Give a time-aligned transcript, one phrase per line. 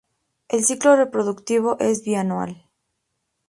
[0.47, 2.67] El ciclo reproductivo es bianual.